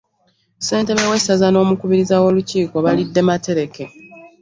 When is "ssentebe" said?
0.59-1.03